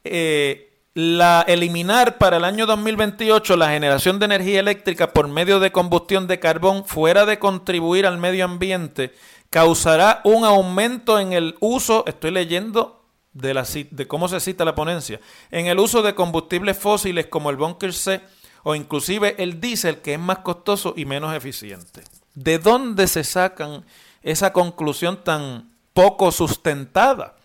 eh, 0.03 0.68
la, 0.95 1.45
eliminar 1.47 2.18
para 2.18 2.38
el 2.38 2.45
año 2.45 2.66
2028 2.66 3.57
la 3.57 3.71
generación 3.71 4.18
de 4.18 4.25
energía 4.26 4.61
eléctrica 4.61 5.12
por 5.12 5.28
medio 5.28 5.61
de 5.61 5.73
combustión 5.73 6.26
de 6.26 6.40
carbón 6.40 6.85
fuera 6.85 7.26
de 7.26 7.38
contribuir 7.38 8.07
al 8.07 8.18
medio 8.18 8.45
ambiente 8.45 9.14
causará 9.50 10.21
un 10.25 10.45
aumento 10.45 11.18
en 11.18 11.33
el 11.33 11.57
uso, 11.61 12.04
estoy 12.07 12.30
leyendo 12.30 13.07
de, 13.33 14.07
cómo 14.07 14.28
se 14.28 14.40
cita 14.40 14.64
la 14.64 14.75
ponencia, 14.75 15.21
en 15.50 15.66
el 15.66 15.78
uso 15.78 16.02
de 16.02 16.14
combustibles 16.14 16.76
fósiles 16.76 17.26
como 17.26 17.50
el 17.50 17.57
bunker 17.57 17.92
C 17.92 18.21
o 18.64 18.75
inclusive 18.75 19.37
el 19.38 19.61
diésel 19.61 19.99
que 19.99 20.14
es 20.14 20.21
más 20.21 20.38
costoso 20.38 20.95
y 20.97 21.04
menos 21.04 21.35
eficiente. 21.35 22.02
¿De 22.35 22.59
dónde 22.59 23.07
se 23.07 23.25
sacan 23.25 23.85
esa 24.23 24.52
conclusión 24.52 25.23
tan 25.23 25.71
poco 25.92 26.33
sustentada? 26.33 27.37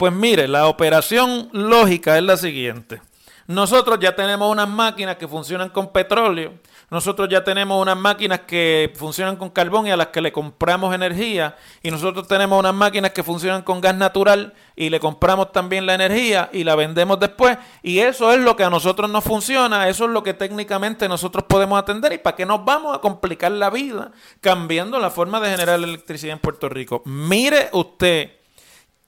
Pues 0.00 0.14
mire, 0.14 0.48
la 0.48 0.66
operación 0.66 1.50
lógica 1.52 2.16
es 2.16 2.24
la 2.24 2.38
siguiente. 2.38 3.02
Nosotros 3.46 3.98
ya 4.00 4.16
tenemos 4.16 4.50
unas 4.50 4.66
máquinas 4.66 5.16
que 5.16 5.28
funcionan 5.28 5.68
con 5.68 5.92
petróleo, 5.92 6.54
nosotros 6.88 7.28
ya 7.28 7.44
tenemos 7.44 7.82
unas 7.82 7.98
máquinas 7.98 8.40
que 8.46 8.90
funcionan 8.96 9.36
con 9.36 9.50
carbón 9.50 9.86
y 9.86 9.90
a 9.90 9.98
las 9.98 10.06
que 10.06 10.22
le 10.22 10.32
compramos 10.32 10.94
energía, 10.94 11.54
y 11.82 11.90
nosotros 11.90 12.26
tenemos 12.26 12.58
unas 12.58 12.72
máquinas 12.72 13.10
que 13.10 13.22
funcionan 13.22 13.60
con 13.60 13.82
gas 13.82 13.94
natural 13.94 14.54
y 14.74 14.88
le 14.88 15.00
compramos 15.00 15.52
también 15.52 15.84
la 15.84 15.96
energía 15.96 16.48
y 16.50 16.64
la 16.64 16.76
vendemos 16.76 17.20
después, 17.20 17.58
y 17.82 17.98
eso 17.98 18.32
es 18.32 18.38
lo 18.38 18.56
que 18.56 18.64
a 18.64 18.70
nosotros 18.70 19.10
nos 19.10 19.22
funciona, 19.22 19.86
eso 19.90 20.06
es 20.06 20.12
lo 20.12 20.22
que 20.22 20.32
técnicamente 20.32 21.10
nosotros 21.10 21.44
podemos 21.46 21.78
atender, 21.78 22.14
y 22.14 22.18
para 22.18 22.36
qué 22.36 22.46
nos 22.46 22.64
vamos 22.64 22.96
a 22.96 23.02
complicar 23.02 23.52
la 23.52 23.68
vida 23.68 24.12
cambiando 24.40 24.98
la 24.98 25.10
forma 25.10 25.40
de 25.40 25.50
generar 25.50 25.78
electricidad 25.78 26.32
en 26.32 26.38
Puerto 26.38 26.70
Rico. 26.70 27.02
Mire 27.04 27.68
usted 27.72 28.39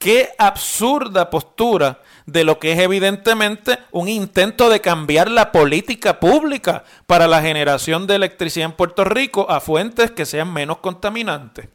Qué 0.03 0.35
absurda 0.37 1.29
postura 1.29 2.01
de 2.25 2.43
lo 2.43 2.59
que 2.59 2.73
es 2.73 2.79
evidentemente 2.79 3.79
un 3.91 4.09
intento 4.09 4.69
de 4.69 4.81
cambiar 4.81 5.31
la 5.31 5.53
política 5.53 6.19
pública 6.19 6.83
para 7.07 7.25
la 7.25 7.41
generación 7.41 8.05
de 8.05 8.15
electricidad 8.15 8.65
en 8.65 8.75
Puerto 8.75 9.05
Rico 9.05 9.49
a 9.49 9.61
fuentes 9.61 10.11
que 10.11 10.25
sean 10.25 10.51
menos 10.51 10.79
contaminantes. 10.79 11.69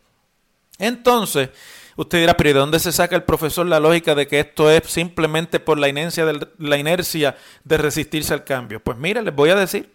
Entonces, 0.78 1.48
usted 1.96 2.18
dirá, 2.18 2.36
pero 2.36 2.50
¿de 2.50 2.58
dónde 2.58 2.80
se 2.80 2.92
saca 2.92 3.16
el 3.16 3.22
profesor 3.22 3.64
la 3.64 3.80
lógica 3.80 4.14
de 4.14 4.26
que 4.26 4.40
esto 4.40 4.70
es 4.70 4.82
simplemente 4.84 5.58
por 5.58 5.78
la 5.78 5.88
inercia 5.88 6.26
de, 6.26 7.78
resistirse 7.78 8.34
al 8.34 8.44
cambio? 8.44 8.80
Pues 8.80 8.98
mire, 8.98 9.22
les 9.22 9.34
voy 9.34 9.48
a 9.48 9.54
decir. 9.54 9.90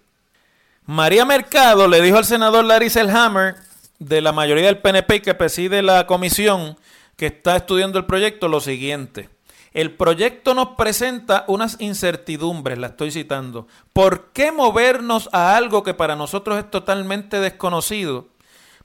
María 0.87 1.23
Mercado 1.23 1.87
le 1.87 2.01
dijo 2.01 2.17
al 2.17 2.25
senador 2.25 2.65
Larry 2.65 2.89
Selhammer 2.89 3.57
de 3.99 4.21
la 4.21 4.31
mayoría 4.31 4.65
del 4.65 4.79
PNP 4.79 5.21
que 5.21 5.35
preside 5.35 5.83
la 5.83 6.07
comisión 6.07 6.79
que 7.15 7.27
está 7.27 7.55
estudiando 7.55 7.99
el 7.99 8.05
proyecto 8.05 8.47
lo 8.47 8.59
siguiente. 8.59 9.29
El 9.73 9.95
proyecto 9.95 10.53
nos 10.53 10.69
presenta 10.69 11.45
unas 11.47 11.77
incertidumbres, 11.79 12.77
la 12.77 12.87
estoy 12.87 13.11
citando. 13.11 13.67
¿Por 13.91 14.31
qué 14.31 14.51
movernos 14.51 15.29
a 15.31 15.57
algo 15.57 15.81
que 15.81 15.95
para 15.95 16.15
nosotros 16.15 16.59
es 16.59 16.69
totalmente 16.69 17.39
desconocido? 17.39 18.27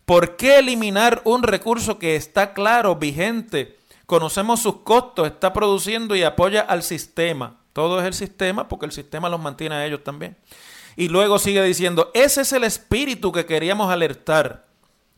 ¿Por 0.06 0.36
qué 0.36 0.58
eliminar 0.58 1.20
un 1.24 1.42
recurso 1.42 1.98
que 1.98 2.16
está 2.16 2.54
claro, 2.54 2.96
vigente? 2.96 3.76
Conocemos 4.06 4.62
sus 4.62 4.76
costos, 4.76 5.26
está 5.26 5.52
produciendo 5.52 6.16
y 6.16 6.22
apoya 6.22 6.62
al 6.62 6.82
sistema. 6.82 7.58
Todo 7.74 8.00
es 8.00 8.06
el 8.06 8.14
sistema 8.14 8.66
porque 8.66 8.86
el 8.86 8.92
sistema 8.92 9.28
los 9.28 9.38
mantiene 9.38 9.74
a 9.74 9.84
ellos 9.84 10.02
también. 10.02 10.38
Y 10.96 11.08
luego 11.08 11.38
sigue 11.38 11.62
diciendo, 11.62 12.10
ese 12.14 12.40
es 12.40 12.52
el 12.54 12.64
espíritu 12.64 13.30
que 13.30 13.44
queríamos 13.44 13.92
alertar 13.92 14.67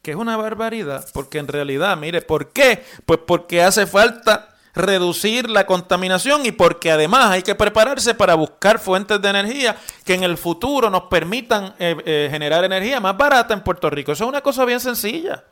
que 0.02 0.12
es 0.12 0.16
una 0.16 0.36
barbaridad, 0.36 1.06
porque 1.12 1.38
en 1.38 1.48
realidad, 1.48 1.96
mire, 1.96 2.22
¿por 2.22 2.52
qué? 2.52 2.84
Pues 3.04 3.20
porque 3.26 3.62
hace 3.62 3.86
falta 3.86 4.48
reducir 4.74 5.50
la 5.50 5.66
contaminación 5.66 6.46
y 6.46 6.52
porque 6.52 6.90
además 6.90 7.30
hay 7.30 7.42
que 7.42 7.54
prepararse 7.54 8.14
para 8.14 8.34
buscar 8.34 8.78
fuentes 8.78 9.20
de 9.20 9.28
energía 9.28 9.76
que 10.04 10.14
en 10.14 10.22
el 10.22 10.38
futuro 10.38 10.90
nos 10.90 11.02
permitan 11.02 11.74
eh, 11.78 11.96
eh, 12.04 12.28
generar 12.30 12.64
energía 12.64 13.00
más 13.00 13.16
barata 13.16 13.52
en 13.52 13.62
Puerto 13.62 13.90
Rico. 13.90 14.12
Eso 14.12 14.24
es 14.24 14.28
una 14.28 14.40
cosa 14.40 14.64
bien 14.64 14.80
sencilla. 14.80 15.44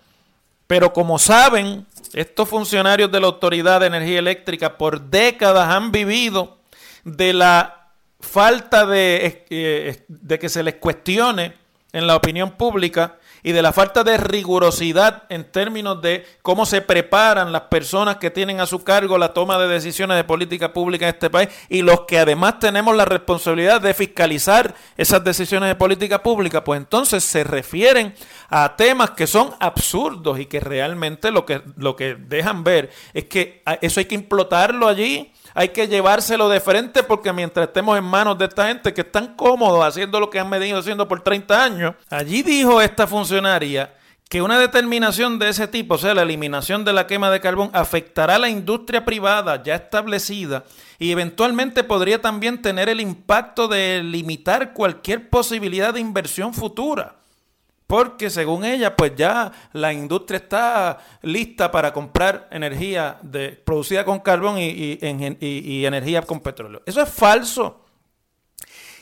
Pero 0.66 0.92
como 0.92 1.18
saben, 1.18 1.86
estos 2.12 2.48
funcionarios 2.48 3.10
de 3.10 3.20
la 3.20 3.26
Autoridad 3.26 3.80
de 3.80 3.86
Energía 3.86 4.18
Eléctrica 4.18 4.76
por 4.76 5.00
décadas 5.00 5.68
han 5.68 5.90
vivido 5.90 6.58
de 7.04 7.32
la 7.32 7.90
falta 8.20 8.84
de, 8.84 9.46
eh, 9.48 10.04
de 10.06 10.38
que 10.38 10.48
se 10.48 10.62
les 10.62 10.74
cuestione 10.74 11.54
en 11.92 12.06
la 12.06 12.16
opinión 12.16 12.52
pública 12.52 13.16
y 13.42 13.52
de 13.52 13.62
la 13.62 13.72
falta 13.72 14.04
de 14.04 14.16
rigurosidad 14.16 15.24
en 15.28 15.44
términos 15.44 16.00
de 16.02 16.26
cómo 16.42 16.66
se 16.66 16.80
preparan 16.80 17.52
las 17.52 17.62
personas 17.62 18.16
que 18.16 18.30
tienen 18.30 18.60
a 18.60 18.66
su 18.66 18.84
cargo 18.84 19.18
la 19.18 19.32
toma 19.32 19.58
de 19.58 19.68
decisiones 19.68 20.16
de 20.16 20.24
política 20.24 20.72
pública 20.72 21.08
en 21.08 21.14
este 21.14 21.30
país 21.30 21.48
y 21.68 21.82
los 21.82 22.02
que 22.02 22.18
además 22.18 22.58
tenemos 22.58 22.96
la 22.96 23.04
responsabilidad 23.04 23.80
de 23.80 23.94
fiscalizar 23.94 24.74
esas 24.96 25.22
decisiones 25.24 25.68
de 25.68 25.74
política 25.74 26.22
pública, 26.22 26.64
pues 26.64 26.78
entonces 26.78 27.24
se 27.24 27.44
refieren 27.44 28.14
a 28.48 28.76
temas 28.76 29.10
que 29.10 29.26
son 29.26 29.54
absurdos 29.60 30.38
y 30.40 30.46
que 30.46 30.60
realmente 30.60 31.30
lo 31.30 31.44
que, 31.44 31.62
lo 31.76 31.96
que 31.96 32.14
dejan 32.14 32.64
ver 32.64 32.90
es 33.14 33.24
que 33.24 33.62
eso 33.80 34.00
hay 34.00 34.06
que 34.06 34.14
implotarlo 34.14 34.88
allí 34.88 35.32
hay 35.58 35.70
que 35.70 35.88
llevárselo 35.88 36.48
de 36.48 36.60
frente 36.60 37.02
porque 37.02 37.32
mientras 37.32 37.66
estemos 37.66 37.98
en 37.98 38.04
manos 38.04 38.38
de 38.38 38.44
esta 38.44 38.68
gente 38.68 38.94
que 38.94 39.00
están 39.00 39.34
cómodos 39.34 39.84
haciendo 39.84 40.20
lo 40.20 40.30
que 40.30 40.38
han 40.38 40.48
venido 40.48 40.78
haciendo 40.78 41.08
por 41.08 41.20
30 41.20 41.64
años, 41.64 41.94
allí 42.08 42.44
dijo 42.44 42.80
esta 42.80 43.08
funcionaria 43.08 43.92
que 44.28 44.40
una 44.40 44.56
determinación 44.56 45.36
de 45.40 45.48
ese 45.48 45.66
tipo, 45.66 45.96
o 45.96 45.98
sea, 45.98 46.14
la 46.14 46.22
eliminación 46.22 46.84
de 46.84 46.92
la 46.92 47.08
quema 47.08 47.28
de 47.32 47.40
carbón, 47.40 47.70
afectará 47.72 48.36
a 48.36 48.38
la 48.38 48.48
industria 48.48 49.04
privada 49.04 49.60
ya 49.60 49.74
establecida 49.74 50.62
y 50.96 51.10
eventualmente 51.10 51.82
podría 51.82 52.22
también 52.22 52.62
tener 52.62 52.88
el 52.88 53.00
impacto 53.00 53.66
de 53.66 54.00
limitar 54.04 54.72
cualquier 54.74 55.28
posibilidad 55.28 55.92
de 55.92 55.98
inversión 55.98 56.54
futura. 56.54 57.16
Porque 57.88 58.28
según 58.28 58.66
ella, 58.66 58.94
pues 58.94 59.14
ya 59.16 59.50
la 59.72 59.94
industria 59.94 60.36
está 60.36 60.98
lista 61.22 61.70
para 61.70 61.90
comprar 61.90 62.46
energía 62.50 63.18
producida 63.64 64.04
con 64.04 64.20
carbón 64.20 64.56
y, 64.58 64.98
energía 65.86 66.20
con 66.20 66.40
petróleo. 66.40 66.82
Eso 66.84 67.00
es 67.00 67.08
falso. 67.08 67.86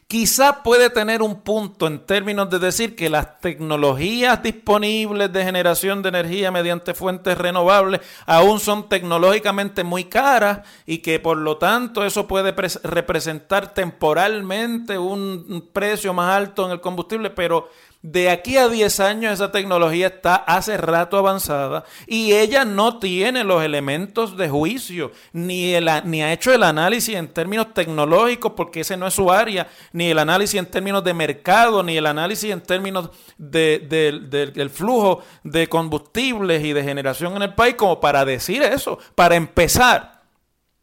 Quizá 0.07 0.62
puede 0.62 0.88
tener 0.88 1.21
un 1.21 1.40
punto 1.40 1.88
en 1.88 2.07
términos 2.07 2.49
de 2.49 2.61
decir 2.61 2.95
que 2.95 3.11
las 3.11 3.40
tecnologías 3.40 4.40
disponibles 4.40 5.33
de 5.33 5.43
generación 5.43 6.00
de 6.00 6.11
energía 6.11 6.52
mediante 6.52 6.95
fuentes 6.95 7.37
renovables 7.37 8.02
aún 8.25 8.61
son 8.61 8.88
tecnológicamente 8.88 9.83
muy 9.83 10.05
caras 10.05 10.61
y 10.87 10.99
que 10.99 11.19
por 11.19 11.38
lo 11.38 11.57
tanto 11.57 12.05
eso 12.05 12.28
puede 12.28 12.55
representar 12.85 13.75
temporalmente 13.75 14.97
un 14.97 15.71
precio 15.73 16.14
más 16.14 16.37
alto 16.37 16.66
en 16.66 16.71
el 16.71 16.81
combustible, 16.81 17.31
pero 17.31 17.69
de 18.03 18.31
aquí 18.31 18.57
a 18.57 18.69
10 18.69 19.00
años 19.00 19.33
esa 19.33 19.50
tecnología 19.50 20.09
está 20.09 20.37
hace 20.37 20.76
rato 20.76 21.17
avanzada 21.17 21.85
y 22.07 22.33
ella 22.33 22.65
no 22.65 22.99
tiene 22.99 23.43
los 23.43 23.65
elementos 23.65 24.37
de 24.37 24.49
juicio, 24.49 25.11
ni, 25.33 25.75
ni 26.05 26.23
ha 26.23 26.33
hecho 26.33 26.53
el 26.53 26.62
análisis 26.62 27.17
en 27.17 27.29
términos 27.29 27.75
tecnológicos, 27.75 28.53
porque 28.53 28.81
ese 28.81 28.97
no 28.97 29.07
es 29.07 29.15
su 29.15 29.33
área, 29.33 29.69
ni 29.93 30.11
el 30.11 30.19
análisis 30.19 30.59
en 30.59 30.67
términos 30.67 31.03
de 31.03 31.15
mercado, 31.15 31.83
ni 31.83 31.97
el 31.97 32.07
análisis 32.07 32.50
en 32.50 32.61
términos 32.61 33.11
del 33.38 34.71
flujo 34.73 35.23
de 35.43 35.69
combustibles 35.69 36.65
y 36.65 36.73
de 36.73 36.85
generación 36.85 37.37
en 37.37 37.43
el 37.43 37.55
país, 37.55 37.75
como 37.75 37.99
para 37.99 38.25
decir 38.25 38.62
eso. 38.62 38.99
Para 39.15 39.37
empezar, 39.37 40.15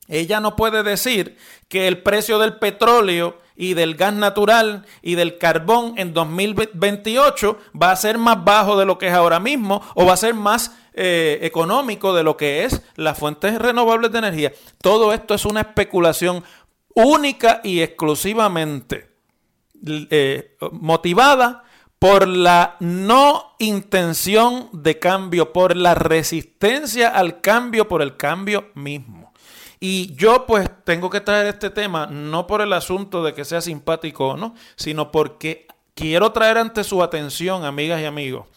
ella 0.07 0.39
no 0.39 0.55
puede 0.55 0.83
decir 0.83 1.38
que 1.69 1.88
el 1.88 2.01
precio 2.01 2.39
del 2.39 2.57
petróleo 2.57 3.38
y 3.55 3.74
del 3.74 3.95
gas 3.95 4.13
natural 4.13 4.86
y 5.01 5.15
del 5.15 5.38
carbón 5.38 5.93
en 5.98 6.13
2028 6.13 7.57
va 7.81 7.91
a 7.91 7.95
ser 7.95 8.17
más 8.17 8.43
bajo 8.43 8.77
de 8.77 8.86
lo 8.86 8.98
que 8.98 9.07
es 9.07 9.13
ahora 9.13 9.39
mismo 9.39 9.81
o 9.95 10.05
va 10.05 10.13
a 10.13 10.17
ser 10.17 10.33
más 10.33 10.75
eh, 10.93 11.39
económico 11.41 12.13
de 12.13 12.24
lo 12.24 12.36
que 12.36 12.65
es 12.65 12.81
las 12.95 13.17
fuentes 13.17 13.57
renovables 13.60 14.12
de 14.12 14.19
energía. 14.19 14.53
Todo 14.81 15.13
esto 15.13 15.33
es 15.33 15.45
una 15.45 15.62
especulación 15.62 16.43
única 16.95 17.62
y 17.63 17.81
exclusivamente 17.81 19.10
eh, 19.86 20.57
motivada 20.72 21.63
por 21.98 22.27
la 22.27 22.75
no 22.81 23.55
intención 23.60 24.69
de 24.74 25.00
cambio, 25.00 25.53
por 25.53 25.77
la 25.77 25.95
resistencia 25.95 27.07
al 27.07 27.39
cambio, 27.39 27.88
por 27.88 28.01
el 28.01 28.17
cambio 28.17 28.72
mismo. 28.75 29.22
Y 29.85 30.15
yo 30.15 30.45
pues 30.45 30.69
tengo 30.85 31.09
que 31.09 31.19
traer 31.19 31.47
este 31.47 31.69
tema 31.69 32.07
no 32.07 32.47
por 32.47 32.61
el 32.61 32.71
asunto 32.71 33.21
de 33.21 33.33
que 33.33 33.43
sea 33.43 33.59
simpático 33.59 34.29
o 34.29 34.37
no, 34.37 34.55
sino 34.77 35.11
porque 35.11 35.67
quiero 35.93 36.31
traer 36.31 36.57
ante 36.57 36.85
su 36.85 37.03
atención, 37.03 37.65
amigas 37.65 37.99
y 37.99 38.05
amigos, 38.05 38.47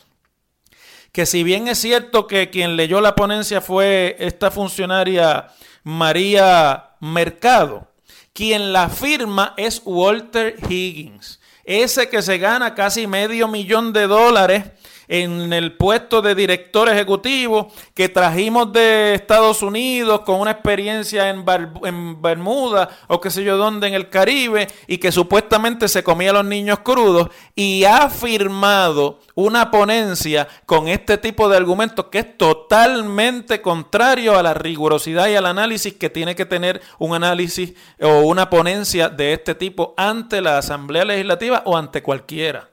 que 1.10 1.26
si 1.26 1.42
bien 1.42 1.66
es 1.66 1.78
cierto 1.78 2.28
que 2.28 2.48
quien 2.50 2.76
leyó 2.76 3.00
la 3.00 3.16
ponencia 3.16 3.60
fue 3.60 4.14
esta 4.20 4.52
funcionaria 4.52 5.48
María 5.82 6.90
Mercado, 7.00 7.88
quien 8.32 8.72
la 8.72 8.88
firma 8.88 9.52
es 9.56 9.82
Walter 9.84 10.54
Higgins 10.70 11.40
ese 11.66 12.08
que 12.08 12.22
se 12.22 12.38
gana 12.38 12.74
casi 12.74 13.08
medio 13.08 13.48
millón 13.48 13.92
de 13.92 14.06
dólares 14.06 14.64
en 15.08 15.52
el 15.52 15.76
puesto 15.76 16.22
de 16.22 16.34
director 16.34 16.88
ejecutivo 16.88 17.70
que 17.94 18.08
trajimos 18.08 18.72
de 18.72 19.14
Estados 19.14 19.62
Unidos 19.62 20.20
con 20.22 20.40
una 20.40 20.52
experiencia 20.52 21.28
en, 21.30 21.44
en, 21.84 22.22
Bermuda 22.22 22.88
o 23.08 23.20
qué 23.20 23.30
sé 23.30 23.44
yo 23.44 23.56
dónde 23.56 23.88
en 23.88 23.94
el 23.94 24.08
Caribe 24.08 24.68
y 24.86 24.98
que 24.98 25.12
supuestamente 25.12 25.88
se 25.88 26.02
comía 26.02 26.30
a 26.30 26.34
los 26.34 26.44
niños 26.44 26.80
crudos 26.80 27.28
y 27.54 27.84
ha 27.84 28.08
firmado 28.10 29.20
una 29.34 29.70
ponencia 29.70 30.48
con 30.64 30.88
este 30.88 31.18
tipo 31.18 31.48
de 31.48 31.56
argumentos 31.56 32.06
que 32.06 32.20
es 32.20 32.38
totalmente 32.38 33.60
contrario 33.60 34.38
a 34.38 34.42
la 34.42 34.54
rigurosidad 34.54 35.28
y 35.28 35.36
al 35.36 35.46
análisis 35.46 35.94
que 35.94 36.10
tiene 36.10 36.34
que 36.34 36.46
tener 36.46 36.80
un 36.98 37.14
análisis 37.14 37.74
o 38.00 38.20
una 38.20 38.50
ponencia 38.50 39.08
de 39.08 39.32
este 39.32 39.54
tipo 39.54 39.94
ante 39.96 40.40
la 40.40 40.58
Asamblea 40.58 41.04
Legislativa 41.04 41.62
o 41.66 41.76
ante 41.76 42.02
cualquiera. 42.02 42.68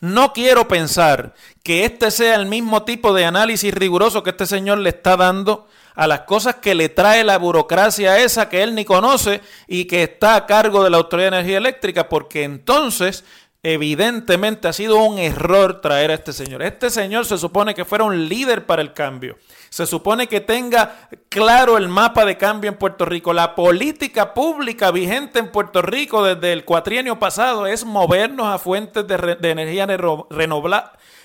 No 0.00 0.32
quiero 0.32 0.68
pensar 0.68 1.34
que 1.62 1.84
este 1.84 2.10
sea 2.10 2.34
el 2.36 2.46
mismo 2.46 2.84
tipo 2.84 3.14
de 3.14 3.24
análisis 3.24 3.72
riguroso 3.72 4.22
que 4.22 4.30
este 4.30 4.46
señor 4.46 4.78
le 4.78 4.90
está 4.90 5.16
dando 5.16 5.66
a 5.94 6.06
las 6.06 6.20
cosas 6.20 6.56
que 6.56 6.74
le 6.74 6.90
trae 6.90 7.24
la 7.24 7.38
burocracia 7.38 8.18
esa 8.18 8.50
que 8.50 8.62
él 8.62 8.74
ni 8.74 8.84
conoce 8.84 9.40
y 9.66 9.86
que 9.86 10.02
está 10.02 10.36
a 10.36 10.46
cargo 10.46 10.84
de 10.84 10.90
la 10.90 10.98
Autoridad 10.98 11.30
de 11.30 11.38
Energía 11.38 11.56
Eléctrica, 11.58 12.08
porque 12.08 12.44
entonces 12.44 13.24
evidentemente 13.72 14.68
ha 14.68 14.72
sido 14.72 15.02
un 15.02 15.18
error 15.18 15.80
traer 15.80 16.12
a 16.12 16.14
este 16.14 16.32
señor. 16.32 16.62
Este 16.62 16.88
señor 16.88 17.26
se 17.26 17.36
supone 17.36 17.74
que 17.74 17.84
fuera 17.84 18.04
un 18.04 18.28
líder 18.28 18.64
para 18.64 18.80
el 18.80 18.92
cambio. 18.92 19.38
Se 19.70 19.86
supone 19.86 20.28
que 20.28 20.40
tenga 20.40 21.08
claro 21.28 21.76
el 21.76 21.88
mapa 21.88 22.24
de 22.24 22.36
cambio 22.36 22.70
en 22.70 22.78
Puerto 22.78 23.04
Rico. 23.04 23.32
La 23.32 23.56
política 23.56 24.34
pública 24.34 24.92
vigente 24.92 25.40
en 25.40 25.50
Puerto 25.50 25.82
Rico 25.82 26.22
desde 26.22 26.52
el 26.52 26.64
cuatrienio 26.64 27.18
pasado 27.18 27.66
es 27.66 27.84
movernos 27.84 28.46
a 28.46 28.58
fuentes 28.60 29.04
de, 29.04 29.50
energía 29.50 29.84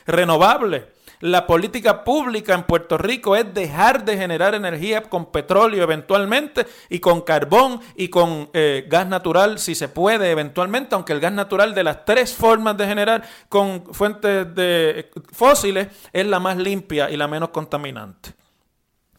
renovable. 0.06 0.88
La 1.22 1.46
política 1.46 2.04
pública 2.04 2.56
en 2.56 2.64
Puerto 2.64 2.98
Rico 2.98 3.36
es 3.36 3.54
dejar 3.54 4.04
de 4.04 4.18
generar 4.18 4.56
energía 4.56 5.04
con 5.04 5.32
petróleo 5.32 5.84
eventualmente 5.84 6.66
y 6.90 7.00
con 7.00 7.22
carbón 7.22 7.80
y 7.96 8.10
con 8.10 8.50
eh, 8.54 8.86
gas 8.90 9.08
natural 9.08 9.60
si 9.60 9.76
se 9.76 9.88
puede 9.88 10.32
eventualmente, 10.32 10.96
aunque 10.96 11.14
el 11.14 11.20
gas 11.20 11.32
natural 11.32 11.76
de 11.76 11.84
las 11.84 12.06
tres 12.06 12.34
formas 12.34 12.76
de 12.76 12.88
generar 12.88 13.24
con 13.50 13.94
fuentes 13.94 14.54
de 14.56 15.12
fósiles 15.32 15.90
es 16.12 16.26
la 16.26 16.40
más 16.40 16.58
limpia 16.58 17.12
y 17.12 17.18
la 17.18 17.28
menos 17.28 17.50
contaminante. 17.50 18.34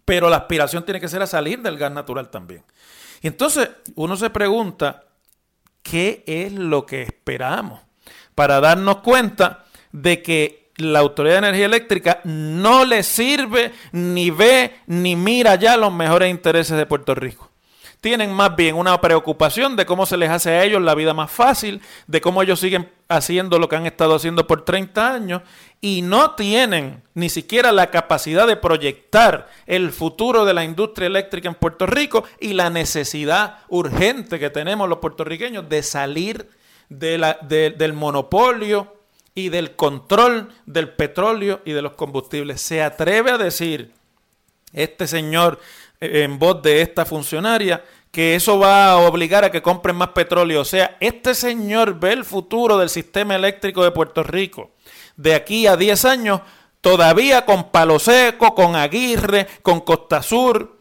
Pero 0.04 0.28
la 0.28 0.38
aspiración 0.38 0.84
tiene 0.84 1.00
que 1.00 1.08
ser 1.08 1.22
a 1.22 1.26
salir 1.28 1.62
del 1.62 1.78
gas 1.78 1.92
natural 1.92 2.30
también. 2.30 2.64
Y 3.20 3.28
entonces 3.28 3.70
uno 3.94 4.16
se 4.16 4.30
pregunta, 4.30 5.04
¿qué 5.84 6.24
es 6.26 6.52
lo 6.52 6.84
que 6.84 7.02
esperamos? 7.02 7.80
Para 8.34 8.60
darnos 8.60 8.98
cuenta 8.98 9.64
de 9.92 10.20
que 10.20 10.61
la 10.76 11.00
Autoridad 11.00 11.34
de 11.34 11.48
Energía 11.48 11.66
Eléctrica 11.66 12.20
no 12.24 12.84
le 12.84 13.02
sirve, 13.02 13.72
ni 13.92 14.30
ve, 14.30 14.74
ni 14.86 15.16
mira 15.16 15.54
ya 15.56 15.76
los 15.76 15.92
mejores 15.92 16.30
intereses 16.30 16.76
de 16.76 16.86
Puerto 16.86 17.14
Rico. 17.14 17.50
Tienen 18.00 18.32
más 18.32 18.56
bien 18.56 18.74
una 18.74 19.00
preocupación 19.00 19.76
de 19.76 19.86
cómo 19.86 20.06
se 20.06 20.16
les 20.16 20.28
hace 20.28 20.50
a 20.50 20.64
ellos 20.64 20.82
la 20.82 20.96
vida 20.96 21.14
más 21.14 21.30
fácil, 21.30 21.80
de 22.08 22.20
cómo 22.20 22.42
ellos 22.42 22.58
siguen 22.58 22.90
haciendo 23.08 23.60
lo 23.60 23.68
que 23.68 23.76
han 23.76 23.86
estado 23.86 24.16
haciendo 24.16 24.44
por 24.48 24.64
30 24.64 25.14
años 25.14 25.42
y 25.80 26.02
no 26.02 26.34
tienen 26.34 27.04
ni 27.14 27.28
siquiera 27.28 27.70
la 27.70 27.90
capacidad 27.90 28.48
de 28.48 28.56
proyectar 28.56 29.48
el 29.66 29.92
futuro 29.92 30.44
de 30.44 30.52
la 30.52 30.64
industria 30.64 31.06
eléctrica 31.06 31.48
en 31.48 31.54
Puerto 31.54 31.86
Rico 31.86 32.24
y 32.40 32.54
la 32.54 32.70
necesidad 32.70 33.58
urgente 33.68 34.40
que 34.40 34.50
tenemos 34.50 34.88
los 34.88 34.98
puertorriqueños 34.98 35.68
de 35.68 35.84
salir 35.84 36.50
del 36.88 37.92
monopolio 37.92 39.01
y 39.34 39.48
del 39.48 39.76
control 39.76 40.52
del 40.66 40.90
petróleo 40.90 41.60
y 41.64 41.72
de 41.72 41.82
los 41.82 41.92
combustibles. 41.92 42.60
Se 42.60 42.82
atreve 42.82 43.30
a 43.30 43.38
decir 43.38 43.92
este 44.72 45.06
señor 45.06 45.60
eh, 46.00 46.22
en 46.22 46.38
voz 46.38 46.62
de 46.62 46.82
esta 46.82 47.04
funcionaria 47.04 47.84
que 48.10 48.34
eso 48.34 48.58
va 48.58 48.90
a 48.90 48.96
obligar 48.98 49.44
a 49.44 49.50
que 49.50 49.62
compren 49.62 49.96
más 49.96 50.08
petróleo. 50.08 50.60
O 50.60 50.66
sea, 50.66 50.96
este 51.00 51.34
señor 51.34 51.98
ve 51.98 52.12
el 52.12 52.24
futuro 52.24 52.76
del 52.76 52.90
sistema 52.90 53.34
eléctrico 53.34 53.82
de 53.82 53.90
Puerto 53.90 54.22
Rico 54.22 54.70
de 55.16 55.34
aquí 55.34 55.66
a 55.66 55.76
10 55.76 56.04
años 56.04 56.40
todavía 56.80 57.44
con 57.44 57.70
Palo 57.70 57.98
Seco, 57.98 58.54
con 58.54 58.76
Aguirre, 58.76 59.46
con 59.62 59.80
Costa 59.80 60.22
Sur, 60.22 60.78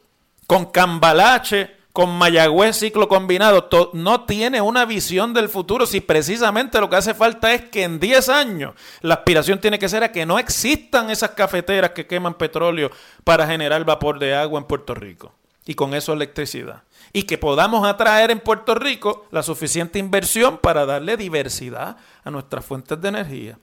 con 0.47 0.65
Cambalache, 0.65 1.77
con 1.93 2.09
Mayagüez 2.17 2.77
ciclo 2.77 3.07
combinado, 3.07 3.67
no 3.93 4.25
tiene 4.25 4.61
una 4.61 4.85
visión 4.85 5.33
del 5.33 5.49
futuro 5.49 5.85
si 5.85 5.99
precisamente 6.01 6.79
lo 6.79 6.89
que 6.89 6.95
hace 6.95 7.13
falta 7.13 7.53
es 7.53 7.69
que 7.69 7.83
en 7.83 7.99
10 7.99 8.29
años 8.29 8.73
la 9.01 9.15
aspiración 9.15 9.59
tiene 9.59 9.79
que 9.79 9.89
ser 9.89 10.03
a 10.03 10.11
que 10.11 10.25
no 10.25 10.39
existan 10.39 11.09
esas 11.09 11.31
cafeteras 11.31 11.91
que 11.91 12.07
queman 12.07 12.35
petróleo 12.35 12.91
para 13.23 13.45
generar 13.47 13.83
vapor 13.83 14.19
de 14.19 14.35
agua 14.35 14.59
en 14.59 14.67
Puerto 14.67 14.93
Rico 14.93 15.33
y 15.65 15.75
con 15.75 15.93
eso 15.93 16.13
electricidad. 16.13 16.83
Y 17.13 17.23
que 17.23 17.37
podamos 17.37 17.85
atraer 17.85 18.31
en 18.31 18.39
Puerto 18.39 18.73
Rico 18.73 19.25
la 19.31 19.43
suficiente 19.43 19.99
inversión 19.99 20.57
para 20.57 20.85
darle 20.85 21.17
diversidad 21.17 21.97
a 22.23 22.31
nuestras 22.31 22.65
fuentes 22.65 23.01
de 23.01 23.09
energía. 23.09 23.59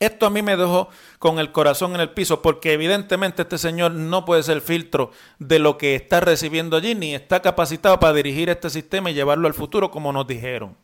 Esto 0.00 0.24
a 0.24 0.30
mí 0.30 0.40
me 0.40 0.56
dejó 0.56 0.88
con 1.18 1.38
el 1.38 1.52
corazón 1.52 1.94
en 1.94 2.00
el 2.00 2.08
piso 2.08 2.40
porque 2.40 2.72
evidentemente 2.72 3.42
este 3.42 3.58
señor 3.58 3.92
no 3.92 4.24
puede 4.24 4.42
ser 4.42 4.62
filtro 4.62 5.10
de 5.38 5.58
lo 5.58 5.76
que 5.76 5.94
está 5.94 6.20
recibiendo 6.20 6.78
allí 6.78 6.94
ni 6.94 7.14
está 7.14 7.42
capacitado 7.42 8.00
para 8.00 8.14
dirigir 8.14 8.48
este 8.48 8.70
sistema 8.70 9.10
y 9.10 9.14
llevarlo 9.14 9.46
al 9.46 9.52
futuro 9.52 9.90
como 9.90 10.10
nos 10.10 10.26
dijeron. 10.26 10.74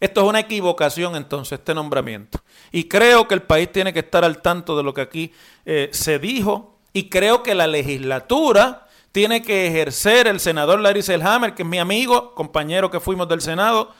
Esto 0.00 0.20
es 0.20 0.26
una 0.26 0.40
equivocación 0.40 1.16
entonces, 1.16 1.60
este 1.60 1.74
nombramiento. 1.74 2.40
Y 2.72 2.88
creo 2.88 3.26
que 3.26 3.34
el 3.34 3.42
país 3.42 3.72
tiene 3.72 3.94
que 3.94 4.00
estar 4.00 4.22
al 4.22 4.42
tanto 4.42 4.76
de 4.76 4.82
lo 4.82 4.92
que 4.92 5.00
aquí 5.00 5.32
eh, 5.64 5.88
se 5.90 6.18
dijo 6.18 6.76
y 6.92 7.08
creo 7.08 7.42
que 7.42 7.54
la 7.54 7.66
legislatura 7.66 8.86
tiene 9.12 9.40
que 9.40 9.66
ejercer 9.66 10.26
el 10.26 10.40
senador 10.40 10.78
Larry 10.78 11.02
Selhammer, 11.02 11.54
que 11.54 11.62
es 11.62 11.68
mi 11.68 11.78
amigo, 11.78 12.34
compañero 12.34 12.90
que 12.90 13.00
fuimos 13.00 13.28
del 13.28 13.40
Senado, 13.40 13.94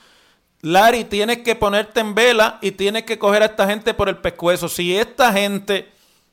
Larry, 0.63 1.03
tienes 1.03 1.39
que 1.39 1.55
ponerte 1.55 1.99
en 1.99 2.15
vela 2.15 2.57
y 2.61 2.71
tienes 2.71 3.03
que 3.03 3.19
coger 3.19 3.43
a 3.43 3.47
esta 3.47 3.67
gente 3.67 3.93
por 3.93 4.07
el 4.07 4.17
pescuezo. 4.17 4.69
Si 4.69 4.95
esta 4.95 5.33
gente 5.33 5.89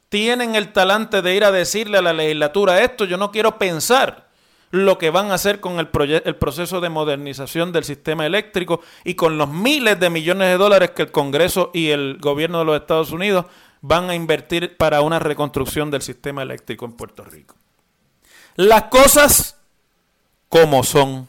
tienen 0.08 0.54
el 0.54 0.72
talante 0.72 1.20
de 1.20 1.34
ir 1.34 1.44
a 1.44 1.50
decirle 1.50 1.98
a 1.98 2.02
la 2.02 2.12
legislatura 2.12 2.80
esto, 2.80 3.04
yo 3.04 3.16
no 3.16 3.32
quiero 3.32 3.58
pensar 3.58 4.28
lo 4.70 4.98
que 4.98 5.10
van 5.10 5.32
a 5.32 5.34
hacer 5.34 5.58
con 5.58 5.80
el, 5.80 5.88
el 6.24 6.36
proceso 6.36 6.80
de 6.80 6.88
modernización 6.88 7.72
del 7.72 7.82
sistema 7.82 8.24
eléctrico 8.24 8.82
y 9.02 9.14
con 9.14 9.36
los 9.36 9.48
miles 9.48 9.98
de 9.98 10.10
millones 10.10 10.46
de 10.46 10.58
dólares 10.58 10.92
que 10.92 11.02
el 11.02 11.10
Congreso 11.10 11.72
y 11.74 11.90
el 11.90 12.18
gobierno 12.20 12.60
de 12.60 12.66
los 12.66 12.80
Estados 12.80 13.10
Unidos 13.10 13.46
van 13.80 14.10
a 14.10 14.14
invertir 14.14 14.76
para 14.76 15.00
una 15.00 15.18
reconstrucción 15.18 15.90
del 15.90 16.02
sistema 16.02 16.42
eléctrico 16.42 16.84
en 16.84 16.92
Puerto 16.92 17.24
Rico. 17.24 17.56
Las 18.54 18.84
cosas 18.84 19.56
como 20.48 20.84
son. 20.84 21.28